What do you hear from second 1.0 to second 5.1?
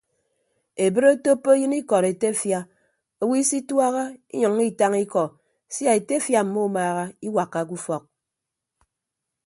otoppo eyịn ikọd etefia owo isituaha inyʌññọ itañ